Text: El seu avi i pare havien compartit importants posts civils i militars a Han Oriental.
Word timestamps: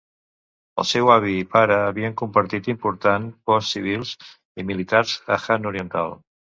El 0.83 0.87
seu 0.91 1.11
avi 1.15 1.33
i 1.41 1.43
pare 1.51 1.77
havien 1.91 2.17
compartit 2.23 2.71
importants 2.75 3.39
posts 3.51 3.77
civils 3.79 4.17
i 4.63 4.71
militars 4.73 5.19
a 5.37 5.43
Han 5.47 5.75
Oriental. 5.75 6.17